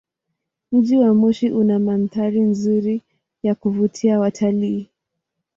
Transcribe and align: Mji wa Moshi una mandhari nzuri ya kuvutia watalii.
Mji 0.71 0.97
wa 0.97 1.13
Moshi 1.13 1.49
una 1.51 1.79
mandhari 1.79 2.41
nzuri 2.41 3.01
ya 3.43 3.55
kuvutia 3.55 4.19
watalii. 4.19 4.89